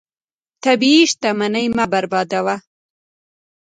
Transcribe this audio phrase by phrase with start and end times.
[0.63, 2.55] طبیعي شتمنۍ مه بربادوه.